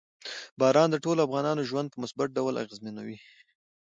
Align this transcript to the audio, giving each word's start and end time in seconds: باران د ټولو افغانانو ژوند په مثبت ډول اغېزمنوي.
باران 0.59 0.89
د 0.91 0.95
ټولو 1.03 1.19
افغانانو 1.25 1.67
ژوند 1.69 1.87
په 1.91 1.97
مثبت 2.03 2.27
ډول 2.37 2.53
اغېزمنوي. 2.63 3.17